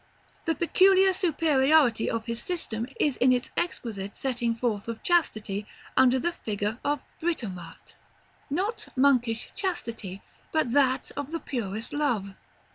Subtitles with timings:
[0.45, 6.17] The peculiar superiority of his system is in its exquisite setting forth of Chastity under
[6.17, 7.93] the figure of Britomart;
[8.49, 12.33] not monkish chastity, but that of the purest Love.